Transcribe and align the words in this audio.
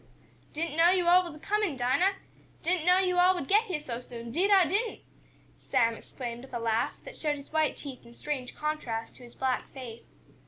"Didn't 0.51 0.77
know 0.77 0.89
yo' 0.89 1.05
all 1.05 1.23
was 1.23 1.35
a 1.35 1.39
comin', 1.39 1.77
Dinah! 1.77 2.13
Didn't 2.63 2.87
know 2.87 2.97
yo' 2.97 3.19
all 3.19 3.35
would 3.35 3.47
get 3.47 3.65
heah 3.65 3.79
so 3.79 3.99
soon, 3.99 4.31
'deed 4.31 4.49
I 4.49 4.65
didn't!" 4.65 5.01
Sam 5.57 5.93
exclaimed, 5.93 6.43
with 6.43 6.55
a 6.55 6.59
laugh, 6.59 6.95
that 7.03 7.15
showed 7.15 7.35
his 7.35 7.53
white 7.53 7.75
teeth 7.77 8.03
in 8.03 8.15
strange 8.15 8.55
contrast 8.55 9.17
to 9.17 9.21
his 9.23 9.35
black 9.35 9.69
face. 9.73 10.15